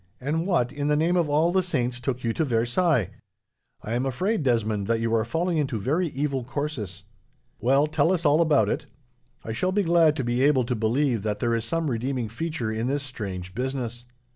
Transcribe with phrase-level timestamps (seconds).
[0.19, 3.11] "And what, in the name of all the saints, took you to Versailles!
[3.83, 7.03] I am afraid, Desmond, that you are falling into very evil courses.
[7.59, 8.87] "Well, tell us all about it.
[9.45, 12.71] I shall be glad to be able to believe that there is some redeeming feature
[12.71, 14.07] in this strange business."